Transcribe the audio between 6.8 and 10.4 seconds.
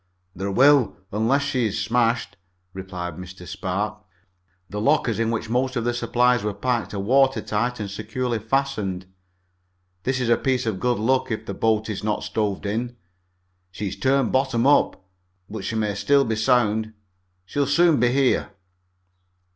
are water tight and securely fastened. This is a